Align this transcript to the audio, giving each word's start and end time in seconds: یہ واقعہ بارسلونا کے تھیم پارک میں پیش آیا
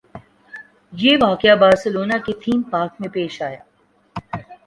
یہ 0.93 1.17
واقعہ 1.21 1.55
بارسلونا 1.55 2.17
کے 2.25 2.33
تھیم 2.43 2.61
پارک 2.71 2.93
میں 2.99 3.09
پیش 3.09 3.41
آیا 3.41 3.61